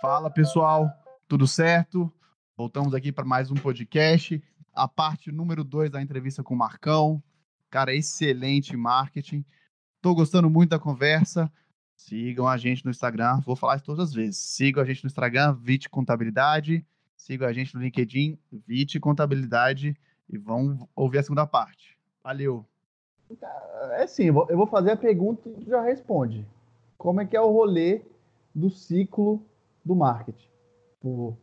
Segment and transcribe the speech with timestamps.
[0.00, 0.92] Fala pessoal,
[1.26, 2.12] tudo certo?
[2.54, 4.42] Voltamos aqui para mais um podcast,
[4.74, 7.22] a parte número 2 da entrevista com o Marcão.
[7.70, 9.42] Cara, excelente marketing.
[10.02, 11.50] Tô gostando muito da conversa.
[11.96, 14.36] Sigam a gente no Instagram, vou falar isso todas as vezes.
[14.36, 16.86] Sigam a gente no Instagram, Vite Contabilidade.
[17.16, 19.96] Sigam a gente no LinkedIn, Vite Contabilidade.
[20.28, 21.96] E vão ouvir a segunda parte.
[22.22, 22.66] Valeu!
[23.92, 26.46] É sim, eu vou fazer a pergunta e tu já responde.
[26.98, 28.02] Como é que é o rolê
[28.54, 29.42] do ciclo
[29.86, 30.48] do marketing?
[30.94, 31.36] Tipo,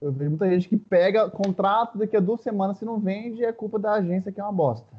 [0.00, 3.52] eu vejo muita gente que pega contrato, daqui a duas semanas se não vende, é
[3.52, 4.96] culpa da agência que é uma bosta.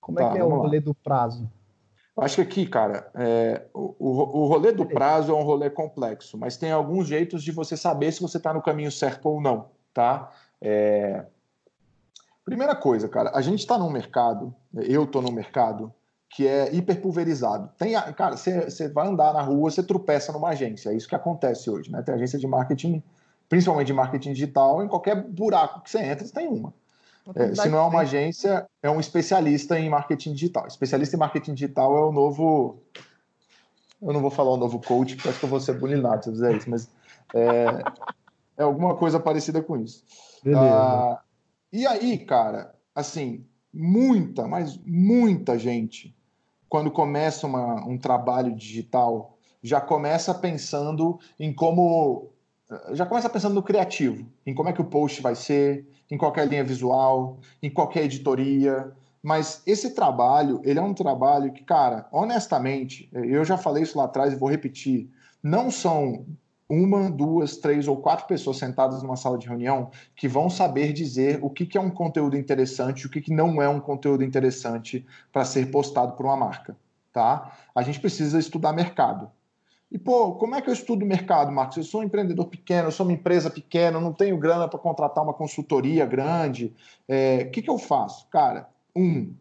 [0.00, 0.84] Como é tá, é que é o rolê lá.
[0.84, 1.50] do prazo?
[2.16, 3.94] Acho que aqui, cara, é, o,
[4.42, 8.10] o rolê do prazo é um rolê complexo, mas tem alguns jeitos de você saber
[8.10, 10.32] se você está no caminho certo ou não, tá?
[10.60, 11.26] É,
[12.48, 15.92] Primeira coisa, cara, a gente está num mercado, eu estou num mercado
[16.30, 17.70] que é hiperpulverizado.
[17.78, 21.70] Tem, cara, você vai andar na rua, você tropeça numa agência, é isso que acontece
[21.70, 22.02] hoje, né?
[22.02, 23.02] Tem agência de marketing,
[23.48, 26.72] principalmente de marketing digital, em qualquer buraco que você entra, você tem uma.
[27.34, 30.66] É, se não é uma agência, é um especialista em marketing digital.
[30.66, 32.82] Especialista em marketing digital é o novo.
[34.00, 36.30] Eu não vou falar o novo coach, porque acho que eu vou ser bulinado se
[36.30, 36.88] eu fizer isso, mas
[37.34, 37.82] é,
[38.56, 40.04] é alguma coisa parecida com isso.
[40.42, 40.62] Beleza.
[40.62, 41.20] Ah,
[41.70, 46.16] e aí, cara, assim, muita, mas muita gente,
[46.68, 52.30] quando começa uma, um trabalho digital, já começa pensando em como.
[52.92, 56.46] Já começa pensando no criativo, em como é que o post vai ser, em qualquer
[56.46, 58.92] linha visual, em qualquer editoria.
[59.22, 64.04] Mas esse trabalho, ele é um trabalho que, cara, honestamente, eu já falei isso lá
[64.04, 65.10] atrás e vou repetir,
[65.42, 66.26] não são
[66.68, 71.38] uma, duas, três ou quatro pessoas sentadas numa sala de reunião que vão saber dizer
[71.42, 74.22] o que, que é um conteúdo interessante e o que, que não é um conteúdo
[74.22, 76.76] interessante para ser postado por uma marca.
[77.12, 77.56] Tá?
[77.74, 79.30] A gente precisa estudar mercado.
[79.90, 81.78] E, pô, como é que eu estudo mercado, Marcos?
[81.78, 85.24] Eu sou um empreendedor pequeno, eu sou uma empresa pequena, não tenho grana para contratar
[85.24, 86.74] uma consultoria grande.
[87.08, 88.28] É, o que, que eu faço?
[88.28, 89.32] Cara, um,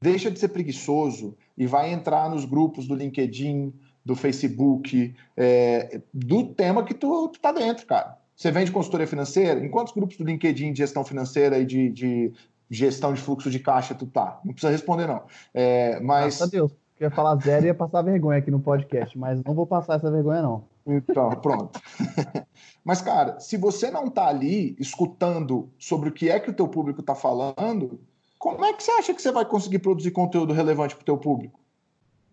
[0.00, 3.74] deixa de ser preguiçoso e vai entrar nos grupos do LinkedIn,
[4.10, 8.18] do Facebook, é, do tema que tu, tu tá dentro, cara.
[8.34, 9.64] Você vende consultoria financeira?
[9.64, 12.32] Em quantos grupos do LinkedIn de gestão financeira e de, de
[12.68, 14.40] gestão de fluxo de caixa tu tá?
[14.44, 15.22] Não precisa responder, não.
[15.54, 16.38] É, mas...
[16.38, 16.72] Graças a Deus.
[16.98, 19.94] Eu ia falar zero e ia passar vergonha aqui no podcast, mas não vou passar
[19.94, 20.64] essa vergonha, não.
[20.86, 21.80] Então, pronto.
[22.84, 26.66] mas, cara, se você não tá ali escutando sobre o que é que o teu
[26.66, 28.00] público tá falando,
[28.38, 31.16] como é que você acha que você vai conseguir produzir conteúdo relevante para o teu
[31.16, 31.60] público?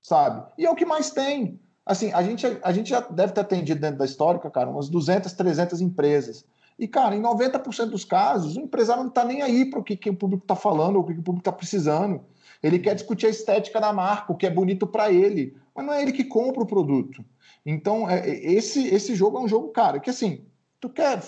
[0.07, 0.41] sabe?
[0.57, 1.59] E é o que mais tem.
[1.87, 5.31] Assim, a gente, a gente já deve ter atendido dentro da histórica, cara, umas 200,
[5.31, 6.45] 300 empresas.
[6.77, 9.95] E, cara, em 90% dos casos, o empresário não está nem aí para o que,
[9.95, 12.21] que o público está falando, ou o que, que o público está precisando.
[12.61, 15.93] Ele quer discutir a estética da marca, o que é bonito para ele, mas não
[15.93, 17.23] é ele que compra o produto.
[17.65, 20.45] Então, é, é, esse, esse jogo é um jogo, cara, que assim,
[20.81, 21.23] tu quer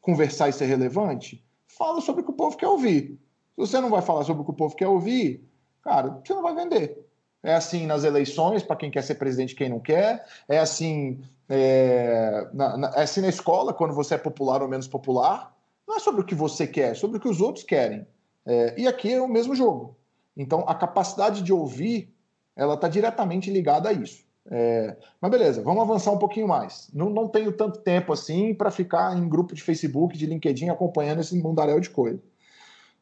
[0.00, 1.44] conversar e ser relevante?
[1.68, 3.18] Fala sobre o que o povo quer ouvir.
[3.54, 5.48] Se você não vai falar sobre o que o povo quer ouvir,
[5.82, 7.09] cara, você não vai vender.
[7.42, 10.26] É assim nas eleições, para quem quer ser presidente quem não quer.
[10.48, 14.86] É assim, é, na, na, é assim na escola, quando você é popular ou menos
[14.86, 15.54] popular.
[15.88, 18.06] Não é sobre o que você quer, é sobre o que os outros querem.
[18.46, 19.96] É, e aqui é o mesmo jogo.
[20.36, 22.14] Então, a capacidade de ouvir,
[22.54, 24.24] ela está diretamente ligada a isso.
[24.50, 26.90] É, mas beleza, vamos avançar um pouquinho mais.
[26.92, 31.20] Não, não tenho tanto tempo assim para ficar em grupo de Facebook, de LinkedIn, acompanhando
[31.20, 32.20] esse mundaréu de coisa.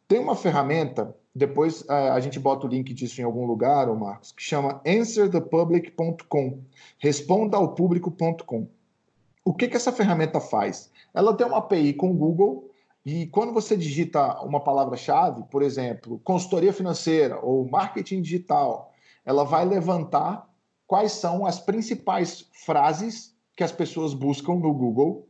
[0.07, 3.95] Tem uma ferramenta depois a, a, gente bota o link disso em algum lugar, ô
[3.95, 6.63] Marcos, que chama answerthepublic.com.
[6.99, 8.69] Responda ao público.com.
[9.45, 10.91] O que, que essa ferramenta faz?
[11.15, 12.71] Ela tem uma API com o Google
[13.07, 18.93] e quando você digita uma palavra-chave, por exemplo, consultoria financeira ou marketing digital,
[19.25, 20.47] ela vai levantar
[20.87, 25.29] quais são as principais frases que as pessoas buscam no Google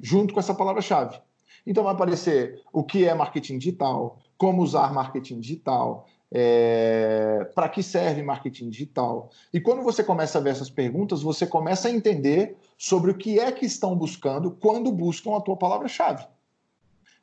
[0.00, 1.20] junto com essa palavra-chave.
[1.66, 7.82] Então vai aparecer o que é marketing digital, como usar marketing digital, é, para que
[7.82, 9.30] serve marketing digital.
[9.52, 13.38] E quando você começa a ver essas perguntas, você começa a entender sobre o que
[13.38, 16.24] é que estão buscando quando buscam a tua palavra-chave.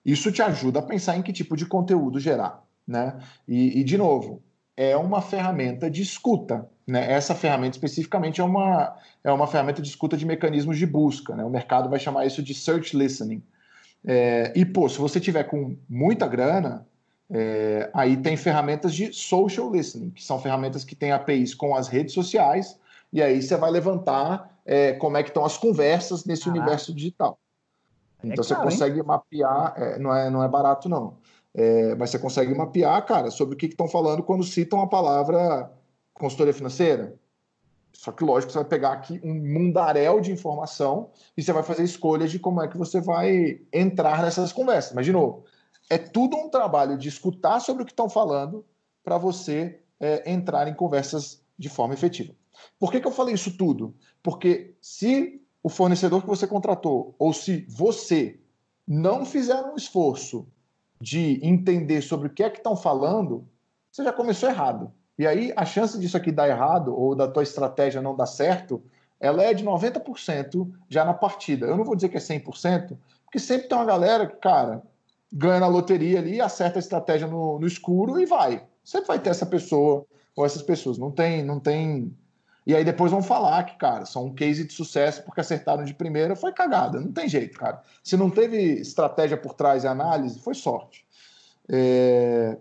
[0.05, 2.63] Isso te ajuda a pensar em que tipo de conteúdo gerar.
[2.87, 3.17] Né?
[3.47, 4.41] E, e de novo,
[4.75, 6.69] é uma ferramenta de escuta.
[6.85, 7.11] Né?
[7.11, 11.35] Essa ferramenta especificamente é uma, é uma ferramenta de escuta de mecanismos de busca.
[11.35, 11.43] Né?
[11.43, 13.41] O mercado vai chamar isso de search listening.
[14.09, 16.87] É, e, pô, se você tiver com muita grana,
[17.29, 21.89] é, aí tem ferramentas de social listening, que são ferramentas que têm APIs com as
[21.89, 22.79] redes sociais,
[23.11, 27.37] e aí você vai levantar é, como é que estão as conversas nesse universo digital.
[28.23, 29.05] É então é você consegue hein?
[29.05, 31.17] mapear, é, não, é, não é barato não,
[31.53, 35.69] é, mas você consegue mapear, cara, sobre o que estão falando quando citam a palavra
[36.13, 37.13] consultoria financeira,
[37.97, 41.83] Só que, lógico, você vai pegar aqui um mundaréu de informação e você vai fazer
[41.83, 44.93] escolhas de como é que você vai entrar nessas conversas.
[44.93, 45.45] Mas, de novo,
[45.89, 48.63] é tudo um trabalho de escutar sobre o que estão falando
[49.03, 52.35] para você é, entrar em conversas de forma efetiva.
[52.79, 53.95] Por que, que eu falei isso tudo?
[54.21, 58.39] Porque se o fornecedor que você contratou ou se você
[58.87, 60.47] não fizer um esforço
[61.01, 63.47] de entender sobre o que é que estão falando,
[63.91, 64.93] você já começou errado.
[65.17, 68.83] E aí a chance disso aqui dar errado ou da tua estratégia não dar certo,
[69.19, 71.65] ela é de 90% já na partida.
[71.65, 74.83] Eu não vou dizer que é 100%, porque sempre tem uma galera que, cara,
[75.31, 78.63] ganha na loteria ali, acerta a estratégia no, no escuro e vai.
[78.83, 80.05] Sempre vai ter essa pessoa
[80.35, 80.97] ou essas pessoas.
[80.97, 82.15] Não tem, não tem.
[82.65, 85.93] E aí depois vão falar que, cara, são um case de sucesso porque acertaram de
[85.93, 86.99] primeira, foi cagada.
[86.99, 87.81] Não tem jeito, cara.
[88.03, 91.05] Se não teve estratégia por trás e análise, foi sorte.
[91.67, 92.57] É...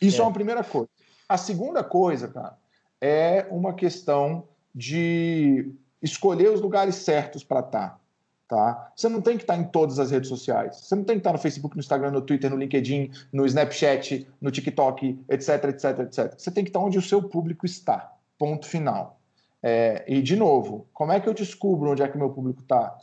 [0.00, 0.20] Isso é.
[0.20, 0.88] é uma primeira coisa.
[1.32, 2.58] A segunda coisa, cara,
[3.00, 8.00] é uma questão de escolher os lugares certos para estar.
[8.46, 8.92] Tá?
[8.94, 10.76] Você não tem que estar em todas as redes sociais.
[10.76, 14.28] Você não tem que estar no Facebook, no Instagram, no Twitter, no LinkedIn, no Snapchat,
[14.42, 16.34] no TikTok, etc, etc, etc.
[16.38, 18.12] Você tem que estar onde o seu público está.
[18.38, 19.18] Ponto final.
[19.62, 22.60] É, e, de novo, como é que eu descubro onde é que o meu público
[22.60, 22.94] está?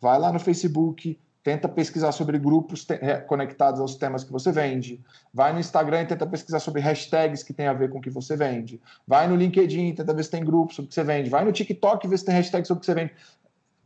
[0.00, 2.86] Vai lá no Facebook, tenta pesquisar sobre grupos
[3.26, 4.98] conectados aos temas que você vende.
[5.32, 8.08] Vai no Instagram e tenta pesquisar sobre hashtags que tem a ver com o que
[8.08, 8.80] você vende.
[9.06, 11.28] Vai no LinkedIn tenta ver se tem grupos sobre o que você vende.
[11.28, 13.12] Vai no TikTok e vê se tem hashtags sobre o que você vende.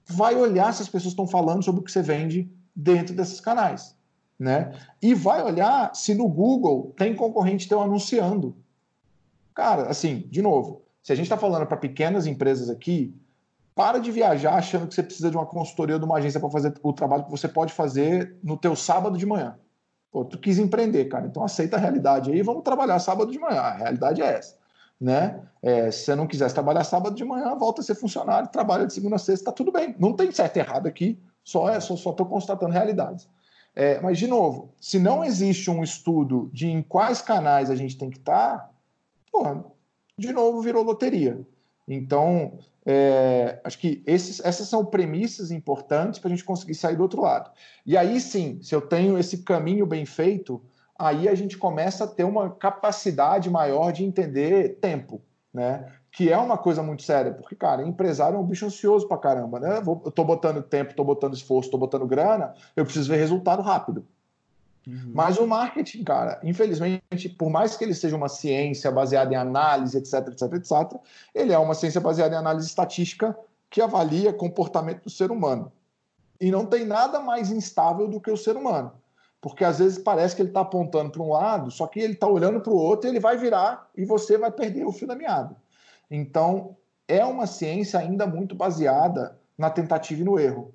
[0.06, 3.96] Vai olhar se as pessoas estão falando sobre o que você vende dentro desses canais.
[4.38, 4.72] Né?
[5.02, 8.56] E vai olhar se no Google tem concorrente teu anunciando.
[9.52, 13.12] Cara, assim, de novo, se a gente está falando para pequenas empresas aqui,
[13.78, 16.74] para de viajar achando que você precisa de uma consultoria de uma agência para fazer
[16.82, 19.56] o trabalho que você pode fazer no teu sábado de manhã.
[20.10, 23.60] Pô, tu quis empreender, cara, então aceita a realidade aí, vamos trabalhar sábado de manhã.
[23.60, 24.56] A realidade é essa,
[25.00, 25.42] né?
[25.62, 28.92] É, se você não quisesse trabalhar sábado de manhã, volta a ser funcionário, trabalha de
[28.92, 29.94] segunda a sexta, tá tudo bem.
[29.96, 33.28] Não tem certo e errado aqui, só é, só estou constatando realidades.
[33.76, 37.96] É, mas de novo, se não existe um estudo de em quais canais a gente
[37.96, 38.72] tem que estar,
[39.32, 39.64] tá,
[40.18, 41.46] de novo virou loteria.
[41.86, 42.58] Então,
[42.90, 47.20] é, acho que esses, essas são premissas importantes para a gente conseguir sair do outro
[47.20, 47.50] lado.
[47.84, 50.62] E aí sim, se eu tenho esse caminho bem feito,
[50.98, 55.20] aí a gente começa a ter uma capacidade maior de entender tempo,
[55.52, 55.92] né?
[56.10, 59.60] Que é uma coisa muito séria, porque, cara, empresário é um bicho ansioso pra caramba,
[59.60, 59.82] né?
[59.84, 64.06] Eu tô botando tempo, tô botando esforço, tô botando grana, eu preciso ver resultado rápido.
[64.88, 65.12] Uhum.
[65.12, 69.98] Mas o marketing, cara, infelizmente, por mais que ele seja uma ciência baseada em análise,
[69.98, 70.98] etc, etc, etc,
[71.34, 73.36] ele é uma ciência baseada em análise estatística
[73.68, 75.70] que avalia comportamento do ser humano.
[76.40, 78.92] E não tem nada mais instável do que o ser humano.
[79.42, 82.26] Porque às vezes parece que ele está apontando para um lado, só que ele está
[82.26, 85.14] olhando para o outro e ele vai virar e você vai perder o fio da
[85.14, 85.54] meada.
[86.10, 86.76] Então,
[87.06, 90.74] é uma ciência ainda muito baseada na tentativa e no erro.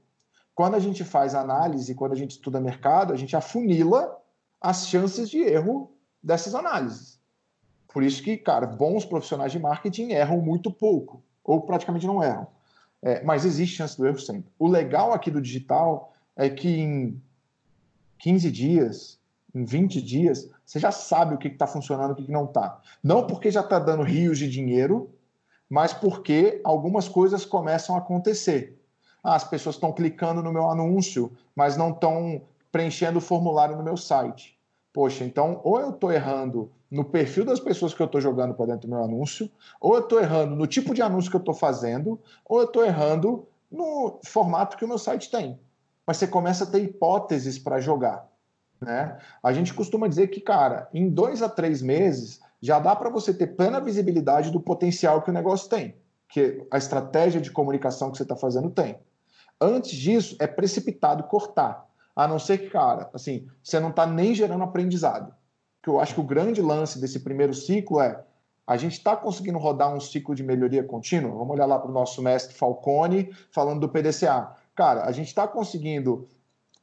[0.55, 4.17] Quando a gente faz análise, quando a gente estuda mercado, a gente afunila
[4.61, 5.91] as chances de erro
[6.21, 7.19] dessas análises.
[7.93, 12.47] Por isso que, cara, bons profissionais de marketing erram muito pouco, ou praticamente não erram.
[13.01, 14.51] É, mas existe chance do erro sempre.
[14.57, 17.21] O legal aqui do digital é que em
[18.19, 19.19] 15 dias,
[19.53, 22.45] em 20 dias, você já sabe o que está funcionando e o que, que não
[22.45, 22.81] está.
[23.03, 25.13] Não porque já está dando rios de dinheiro,
[25.69, 28.81] mas porque algumas coisas começam a acontecer.
[29.23, 33.83] Ah, as pessoas estão clicando no meu anúncio, mas não estão preenchendo o formulário no
[33.83, 34.59] meu site.
[34.91, 38.67] Poxa, então ou eu estou errando no perfil das pessoas que eu estou jogando para
[38.67, 39.49] dentro do meu anúncio,
[39.81, 42.85] ou eu estou errando no tipo de anúncio que eu estou fazendo, ou eu estou
[42.85, 45.59] errando no formato que o meu site tem.
[46.05, 48.27] Mas você começa a ter hipóteses para jogar.
[48.79, 49.17] Né?
[49.41, 53.33] A gente costuma dizer que, cara, em dois a três meses já dá para você
[53.33, 55.95] ter plena visibilidade do potencial que o negócio tem,
[56.29, 58.97] que a estratégia de comunicação que você está fazendo tem.
[59.63, 61.87] Antes disso, é precipitado cortar.
[62.13, 65.33] A não ser que, cara, assim, você não está nem gerando aprendizado.
[65.81, 68.21] Que eu acho que o grande lance desse primeiro ciclo é
[68.67, 71.31] a gente está conseguindo rodar um ciclo de melhoria contínua.
[71.31, 74.53] Vamos olhar lá para o nosso mestre Falcone falando do PDCA.
[74.75, 76.27] Cara, a gente está conseguindo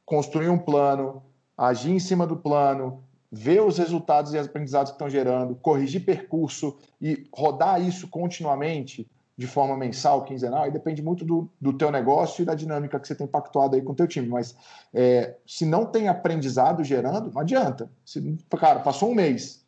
[0.03, 1.21] construir um plano,
[1.55, 6.03] agir em cima do plano, ver os resultados e os aprendizados que estão gerando, corrigir
[6.03, 9.07] percurso e rodar isso continuamente
[9.41, 13.07] de forma mensal, quinzenal, e depende muito do, do teu negócio e da dinâmica que
[13.07, 14.27] você tem pactuado aí com o teu time.
[14.27, 14.55] Mas
[14.93, 17.89] é, se não tem aprendizado gerando, não adianta.
[18.05, 19.65] Se, cara, passou um mês.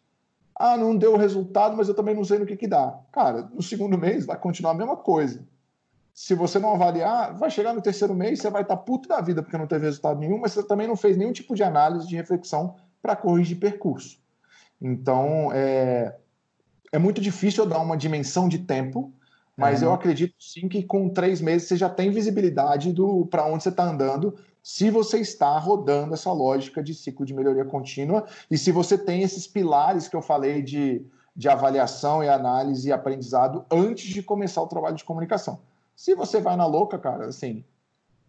[0.56, 3.00] Ah, não deu resultado, mas eu também não sei no que, que dá.
[3.12, 5.44] Cara, no segundo mês vai continuar a mesma coisa.
[6.14, 9.42] Se você não avaliar, vai chegar no terceiro mês, você vai estar puto da vida
[9.42, 12.16] porque não teve resultado nenhum, mas você também não fez nenhum tipo de análise, de
[12.16, 14.20] reflexão para corrigir percurso.
[14.80, 16.16] Então, é,
[16.92, 19.12] é muito difícil eu dar uma dimensão de tempo
[19.56, 23.46] Mas é, eu acredito sim que com três meses você já tem visibilidade do para
[23.46, 28.26] onde você está andando, se você está rodando essa lógica de ciclo de melhoria contínua
[28.50, 31.06] e se você tem esses pilares que eu falei de,
[31.36, 35.60] de avaliação e análise e aprendizado antes de começar o trabalho de comunicação.
[35.96, 37.64] Se você vai na louca, cara, assim,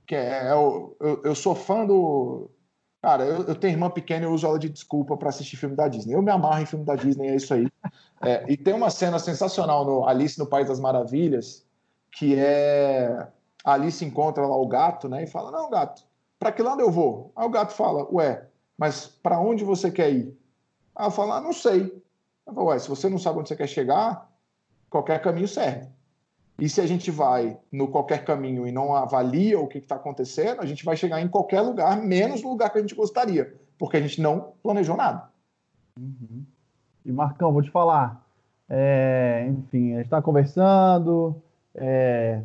[0.06, 2.50] que é, eu, eu, eu sou fã do.
[3.04, 5.88] Cara, eu, eu, tenho irmã pequena e uso ela de desculpa para assistir filme da
[5.88, 6.14] Disney.
[6.14, 7.68] Eu me amarro em filme da Disney, é isso aí.
[8.22, 11.66] É, e tem uma cena sensacional no Alice no País das Maravilhas,
[12.10, 13.28] que é
[13.62, 15.22] a Alice encontra lá o gato, né?
[15.22, 16.02] E fala: Não, gato,
[16.38, 17.30] para que lado eu vou?
[17.36, 20.34] Aí o gato fala: Ué, mas para onde você quer ir?
[20.96, 22.02] Aí eu falo: ah, Não sei.
[22.46, 24.32] Eu falo, Ué, se você não sabe onde você quer chegar,
[24.88, 25.86] qualquer caminho serve.
[26.58, 30.60] E se a gente vai no qualquer caminho e não avalia o que está acontecendo,
[30.60, 33.96] a gente vai chegar em qualquer lugar, menos no lugar que a gente gostaria, porque
[33.96, 35.28] a gente não planejou nada.
[35.98, 36.44] Uhum.
[37.04, 38.24] E Marcão, vou te falar.
[38.68, 41.42] É, enfim, a gente está conversando,
[41.74, 42.40] é,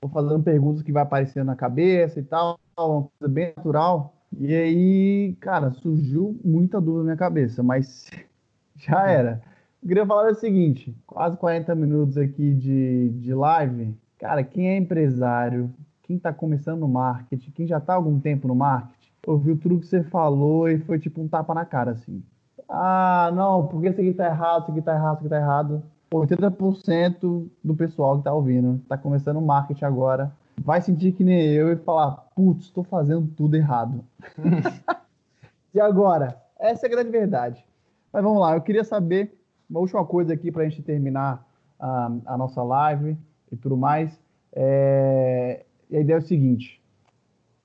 [0.00, 4.14] vou fazendo perguntas que vai aparecendo na cabeça e tal, uma coisa bem natural.
[4.38, 8.10] E aí, cara, surgiu muita dúvida na minha cabeça, mas
[8.76, 9.40] já era.
[9.82, 13.92] Eu queria falar o seguinte: quase 40 minutos aqui de, de live.
[14.16, 18.46] Cara, quem é empresário, quem está começando no marketing, quem já está há algum tempo
[18.46, 22.22] no marketing, ouviu tudo que você falou e foi tipo um tapa na cara, assim.
[22.68, 25.82] Ah, não, porque isso aqui tá errado, isso aqui tá errado, isso aqui tá errado.
[26.12, 30.30] 80% do pessoal que tá ouvindo, tá começando o marketing agora,
[30.62, 34.04] vai sentir que nem eu e falar, putz, estou fazendo tudo errado.
[35.74, 36.40] e agora?
[36.60, 37.64] Essa é a grande verdade.
[38.12, 41.46] Mas vamos lá, eu queria saber uma última coisa aqui para a gente terminar
[41.80, 43.16] uh, a nossa live
[43.50, 44.18] e tudo mais.
[44.52, 45.64] É...
[45.92, 46.80] A ideia é o seguinte: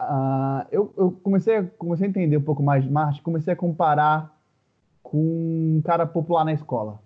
[0.02, 4.36] uh, eu, eu, comecei, comecei a entender um pouco mais de marketing, comecei a comparar
[5.02, 7.00] com um cara popular na escola.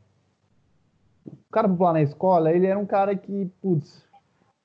[1.25, 4.03] O cara popular na escola, ele era um cara que, putz,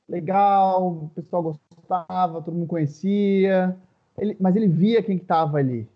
[0.09, 3.77] legal, o pessoal gostava, todo mundo conhecia,
[4.17, 5.89] ele, mas ele via quem estava ali.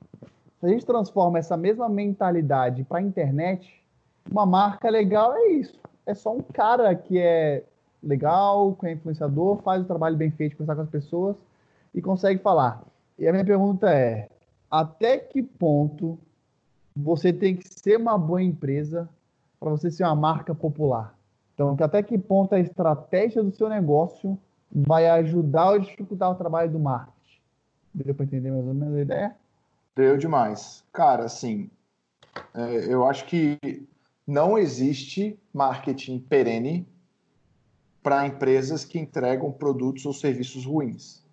[0.59, 3.80] Se a gente transforma essa mesma mentalidade para a internet,
[4.29, 5.79] uma marca legal é isso.
[6.07, 7.65] É só um cara que é
[8.03, 11.37] legal, que é influenciador, faz o trabalho bem feito, conversar com as pessoas
[11.95, 12.83] e consegue falar.
[13.19, 14.29] E a minha pergunta é:
[14.71, 16.19] até que ponto
[16.97, 19.09] você tem que ser uma boa empresa
[19.59, 21.15] para você ser uma marca popular?
[21.55, 24.39] Então, até que ponto a estratégia do seu negócio
[24.73, 27.41] vai ajudar ou dificultar o trabalho do marketing?
[27.93, 29.37] Deu para entender mais ou menos a ideia?
[29.95, 30.83] Deu demais.
[30.93, 31.69] Cara, assim,
[32.55, 33.59] é, eu acho que
[34.31, 36.87] não existe marketing perene
[38.01, 41.25] para empresas que entregam produtos ou serviços ruins,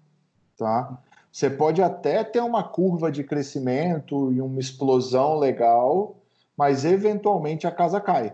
[0.57, 0.99] tá?
[1.31, 6.17] Você pode até ter uma curva de crescimento e uma explosão legal,
[6.57, 8.33] mas eventualmente a casa cai.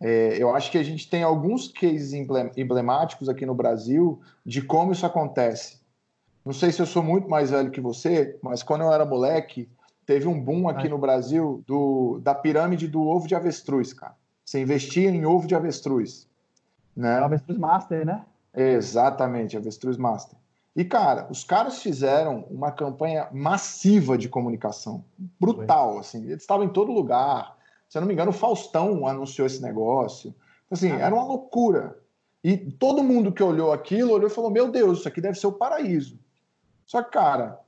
[0.00, 4.90] É, eu acho que a gente tem alguns cases emblemáticos aqui no Brasil de como
[4.90, 5.80] isso acontece.
[6.44, 9.68] Não sei se eu sou muito mais velho que você, mas quando eu era moleque,
[10.06, 14.14] teve um boom aqui no Brasil do, da pirâmide do ovo de avestruz, cara.
[14.44, 16.28] Você investia em ovo de avestruz.
[16.96, 17.18] Né?
[17.18, 18.24] É avestruz Master, né?
[18.54, 20.38] Exatamente, avestruz Master.
[20.74, 25.04] E, cara, os caras fizeram uma campanha massiva de comunicação.
[25.40, 26.22] Brutal, assim.
[26.24, 27.56] Eles estavam em todo lugar.
[27.88, 30.34] Se eu não me engano, o Faustão anunciou esse negócio.
[30.70, 31.00] Assim, ah.
[31.00, 31.98] era uma loucura.
[32.44, 35.46] E todo mundo que olhou aquilo olhou e falou: Meu Deus, isso aqui deve ser
[35.46, 36.18] o paraíso.
[36.84, 37.58] Só que, cara,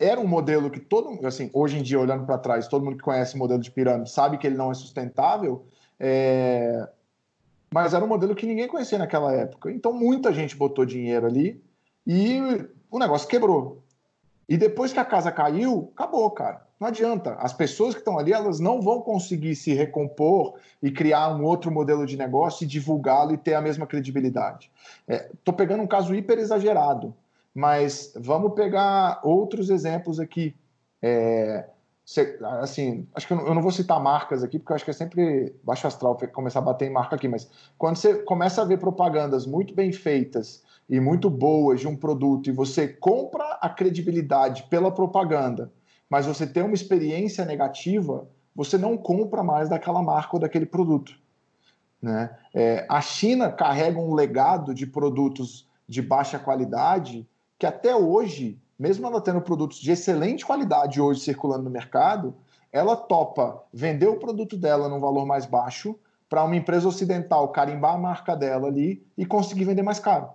[0.00, 3.04] era um modelo que todo assim hoje em dia olhando para trás todo mundo que
[3.04, 5.66] conhece o modelo de pirâmide sabe que ele não é sustentável
[6.00, 6.88] é...
[7.72, 9.70] mas era um modelo que ninguém conhecia naquela época.
[9.70, 11.62] Então muita gente botou dinheiro ali
[12.06, 12.40] e
[12.90, 13.84] o negócio quebrou.
[14.48, 16.66] E depois que a casa caiu acabou cara.
[16.80, 17.34] Não adianta.
[17.34, 21.70] As pessoas que estão ali elas não vão conseguir se recompor e criar um outro
[21.70, 24.72] modelo de negócio e divulgá-lo e ter a mesma credibilidade.
[25.06, 27.14] Estou é, pegando um caso hiper exagerado
[27.54, 30.54] mas vamos pegar outros exemplos aqui.
[31.02, 31.66] É,
[32.60, 35.54] assim, acho que eu não vou citar marcas aqui, porque eu acho que é sempre
[35.62, 39.46] baixo astral começar a bater em marca aqui, mas quando você começa a ver propagandas
[39.46, 44.90] muito bem feitas e muito boas de um produto e você compra a credibilidade pela
[44.90, 45.70] propaganda,
[46.08, 51.14] mas você tem uma experiência negativa, você não compra mais daquela marca ou daquele produto.
[52.02, 52.30] Né?
[52.52, 57.26] É, a China carrega um legado de produtos de baixa qualidade
[57.60, 62.34] que até hoje, mesmo ela tendo produtos de excelente qualidade hoje circulando no mercado,
[62.72, 65.94] ela topa vender o produto dela num valor mais baixo
[66.26, 70.30] para uma empresa ocidental carimbar a marca dela ali e conseguir vender mais caro.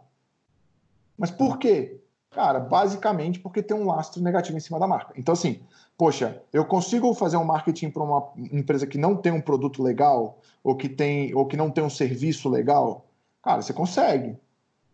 [1.17, 1.99] Mas por quê?
[2.29, 5.11] Cara, basicamente porque tem um lastro negativo em cima da marca.
[5.17, 5.61] Então, assim,
[5.97, 10.37] poxa, eu consigo fazer um marketing para uma empresa que não tem um produto legal
[10.63, 13.07] ou que, tem, ou que não tem um serviço legal?
[13.41, 14.37] Cara, você consegue.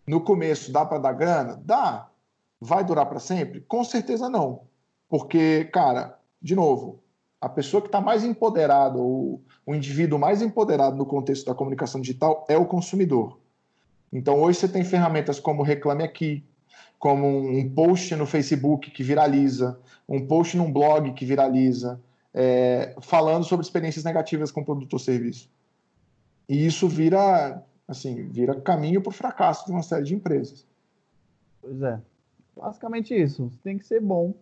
[0.07, 1.61] No começo, dá para dar grana?
[1.65, 2.07] Dá.
[2.61, 3.61] Vai durar para sempre?
[3.61, 4.61] Com certeza não.
[5.09, 7.01] Porque, cara, de novo,
[7.41, 11.99] a pessoa que está mais empoderada, ou o indivíduo mais empoderado no contexto da comunicação
[11.99, 13.39] digital é o consumidor.
[14.13, 16.45] Então, hoje você tem ferramentas como Reclame Aqui,
[16.99, 21.99] como um post no Facebook que viraliza, um post num blog que viraliza,
[22.31, 25.49] é, falando sobre experiências negativas com produto ou serviço.
[26.47, 30.65] E isso vira, assim, vira caminho para o fracasso de uma série de empresas.
[31.59, 31.99] Pois é.
[32.55, 33.49] Basicamente isso.
[33.49, 34.33] Você tem que ser bom.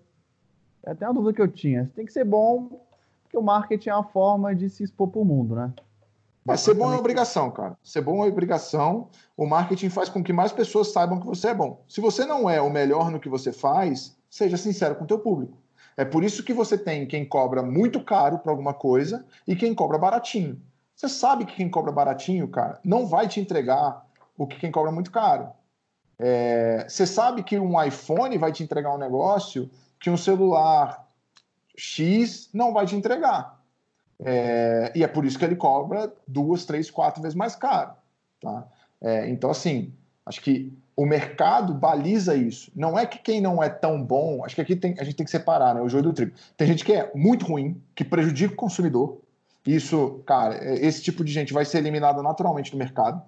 [0.84, 1.86] É até uma dúvida que eu tinha.
[1.86, 2.80] Você tem que ser bom
[3.24, 5.72] porque o marketing é uma forma de se expor para o mundo, né?
[6.44, 7.78] Mas ser bom é obrigação, cara.
[7.84, 9.10] Ser bom é obrigação.
[9.38, 11.84] O marketing faz com que mais pessoas saibam que você é bom.
[11.88, 15.20] Se você não é o melhor no que você faz, seja sincero com o teu
[15.20, 15.56] público.
[15.96, 19.76] É por isso que você tem quem cobra muito caro para alguma coisa e quem
[19.76, 20.60] cobra baratinho.
[20.96, 24.92] Você sabe que quem cobra baratinho, cara, não vai te entregar o que quem cobra
[24.92, 25.50] muito caro.
[26.20, 26.86] É...
[26.88, 31.08] você sabe que um iPhone vai te entregar um negócio que um celular
[31.76, 33.60] X não vai te entregar.
[34.22, 37.94] É, e é por isso que ele cobra duas, três, quatro vezes mais caro.
[38.42, 38.68] Tá?
[39.02, 39.94] É, então, assim,
[40.26, 42.70] acho que o mercado baliza isso.
[42.76, 45.24] Não é que quem não é tão bom, acho que aqui tem, a gente tem
[45.24, 46.34] que separar né, o joio do trigo.
[46.58, 49.20] Tem gente que é muito ruim, que prejudica o consumidor.
[49.66, 53.22] Isso, cara, é, esse tipo de gente vai ser eliminado naturalmente do mercado.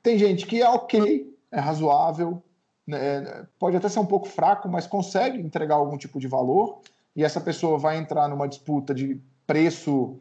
[0.00, 2.42] Tem gente que é ok, é razoável,
[2.86, 6.80] né, pode até ser um pouco fraco, mas consegue entregar algum tipo de valor.
[7.16, 10.18] E essa pessoa vai entrar numa disputa de preço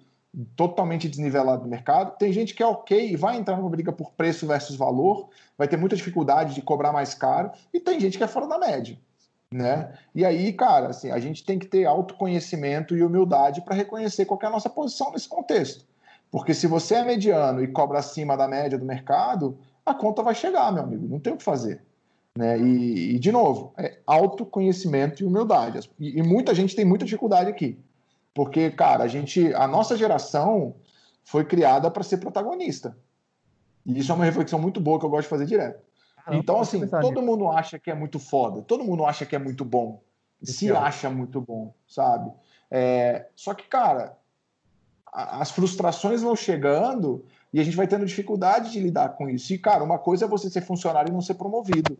[0.55, 2.17] totalmente desnivelado no mercado.
[2.17, 5.27] Tem gente que é ok e vai entrar numa briga por preço versus valor,
[5.57, 8.57] vai ter muita dificuldade de cobrar mais caro, e tem gente que é fora da
[8.57, 8.97] média.
[9.51, 9.93] Né?
[10.13, 14.39] E aí, cara, assim, a gente tem que ter autoconhecimento e humildade para reconhecer qual
[14.41, 15.85] é a nossa posição nesse contexto.
[16.31, 20.33] Porque se você é mediano e cobra acima da média do mercado, a conta vai
[20.33, 21.81] chegar, meu amigo, não tem o que fazer.
[22.37, 22.59] Né?
[22.59, 25.89] E, e de novo, é autoconhecimento e humildade.
[25.99, 27.79] E, e muita gente tem muita dificuldade aqui.
[28.33, 30.75] Porque, cara, a gente, a nossa geração
[31.23, 32.97] foi criada para ser protagonista.
[33.85, 35.81] E isso é uma reflexão muito boa que eu gosto de fazer direto.
[36.25, 39.39] Ah, então, assim, todo mundo acha que é muito foda, todo mundo acha que é
[39.39, 40.01] muito bom,
[40.41, 42.31] se acha muito bom, sabe?
[42.69, 44.17] É, só que, cara,
[45.13, 49.53] as frustrações vão chegando e a gente vai tendo dificuldade de lidar com isso.
[49.53, 51.97] E, cara, uma coisa é você ser funcionário e não ser promovido.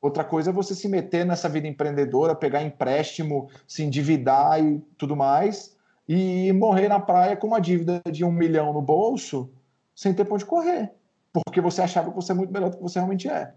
[0.00, 5.14] Outra coisa é você se meter nessa vida empreendedora, pegar empréstimo, se endividar e tudo
[5.14, 5.76] mais,
[6.08, 9.50] e morrer na praia com uma dívida de um milhão no bolso,
[9.94, 10.90] sem ter ponto de correr,
[11.32, 13.52] porque você achava que você é muito melhor do que você realmente é.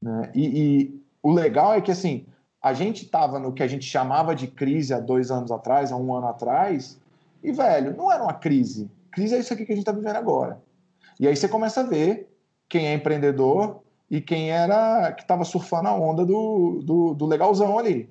[0.00, 0.30] Né?
[0.34, 2.26] E, e o legal é que assim,
[2.62, 5.96] a gente estava no que a gente chamava de crise há dois anos atrás, há
[5.96, 6.98] um ano atrás,
[7.42, 8.90] e velho, não era uma crise.
[9.10, 10.60] Crise é isso aqui que a gente está vivendo agora.
[11.18, 12.28] E aí você começa a ver
[12.68, 17.78] quem é empreendedor e quem era que estava surfando a onda do, do, do, legalzão
[17.78, 18.08] ali.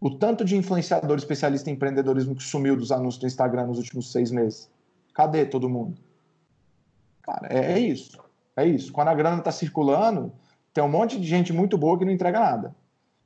[0.00, 4.12] O tanto de influenciador especialista em empreendedorismo que sumiu dos anúncios do Instagram nos últimos
[4.12, 4.70] seis meses.
[5.14, 5.96] Cadê todo mundo?
[7.22, 8.22] Cara, é, é isso.
[8.56, 8.92] É isso.
[8.92, 10.32] Quando a grana está circulando,
[10.72, 12.74] tem um monte de gente muito boa que não entrega nada.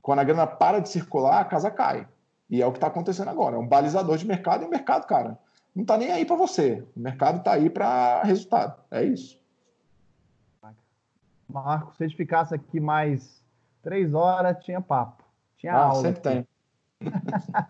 [0.01, 2.07] Quando a grana para de circular, a casa cai.
[2.49, 3.57] E é o que está acontecendo agora.
[3.57, 5.39] É um balizador de mercado e o mercado, cara,
[5.79, 6.85] não está nem aí para você.
[6.97, 8.83] O mercado está aí para resultado.
[8.91, 9.41] É isso.
[11.49, 13.41] Marco, se a gente ficasse aqui mais
[13.81, 15.23] três horas, tinha papo.
[15.57, 16.03] Tinha ah, aula.
[16.03, 16.47] Sempre tem.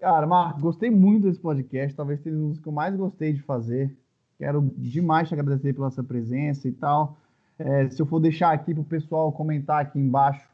[0.00, 1.96] Cara, Marco, gostei muito desse podcast.
[1.96, 3.96] Talvez seja um dos que eu mais gostei de fazer.
[4.36, 7.16] Quero demais te agradecer pela sua presença e tal.
[7.56, 10.48] É, se eu for deixar aqui para o pessoal comentar aqui embaixo,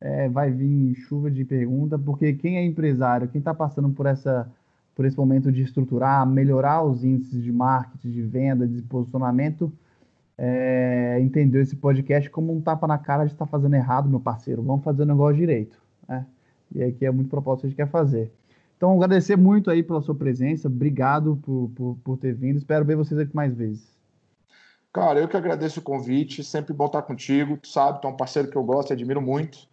[0.00, 4.48] é, vai vir chuva de pergunta, porque quem é empresário, quem está passando por essa
[4.94, 9.72] por esse momento de estruturar, melhorar os índices de marketing, de venda, de posicionamento,
[10.36, 14.20] é, entendeu esse podcast como um tapa na cara de estar tá fazendo errado, meu
[14.20, 14.62] parceiro.
[14.62, 15.80] Vamos fazer o negócio direito.
[16.08, 16.26] Né?
[16.74, 18.30] E aqui é muito propósito que a gente quer fazer.
[18.76, 20.66] Então, agradecer muito aí pela sua presença.
[20.66, 22.56] Obrigado por, por, por ter vindo.
[22.56, 23.92] Espero ver vocês aqui mais vezes.
[24.92, 26.42] Cara, eu que agradeço o convite.
[26.42, 27.56] Sempre bom estar contigo.
[27.56, 29.68] Tu sabe, tu é um parceiro que eu gosto e admiro muito.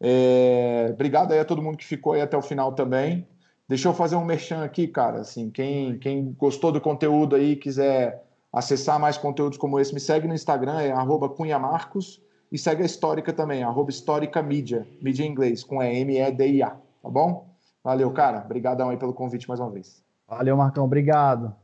[0.00, 0.88] É...
[0.92, 3.26] Obrigado aí a todo mundo que ficou aí até o final também.
[3.68, 5.20] Deixa eu fazer um merchan aqui, cara.
[5.20, 10.28] Assim, quem, quem gostou do conteúdo aí, quiser acessar mais conteúdos como esse, me segue
[10.28, 10.92] no Instagram, é
[11.36, 12.22] cunhamarcos,
[12.52, 17.52] e segue a Histórica também, arroba Histórica Mídia, mídia em inglês, com M-E-D-I-A, tá bom?
[17.82, 18.42] Valeu, cara.
[18.44, 20.02] Obrigadão aí pelo convite mais uma vez.
[20.26, 20.84] Valeu, Marcão.
[20.84, 21.54] Obrigado.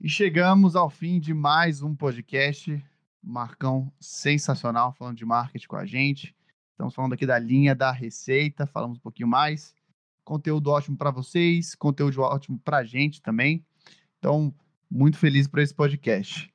[0.00, 2.84] E chegamos ao fim de mais um podcast.
[3.22, 6.34] Marcão sensacional falando de marketing com a gente.
[6.72, 9.74] Estamos falando aqui da linha da receita, falamos um pouquinho mais.
[10.24, 13.64] Conteúdo ótimo para vocês, conteúdo ótimo para a gente também.
[14.18, 14.54] Então,
[14.90, 16.52] muito feliz por esse podcast.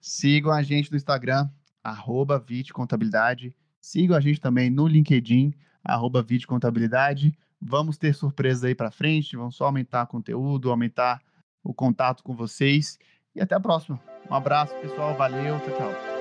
[0.00, 1.48] Sigam a gente no Instagram,
[1.82, 3.54] arroba Contabilidade.
[3.80, 7.36] Sigam a gente também no LinkedIn, arroba Contabilidade.
[7.60, 11.22] Vamos ter surpresas aí para frente, vamos só aumentar conteúdo, aumentar
[11.62, 12.98] o contato com vocês.
[13.34, 14.00] E até a próxima.
[14.30, 15.16] Um abraço, pessoal.
[15.16, 15.58] Valeu.
[15.60, 16.15] Tchau, tchau.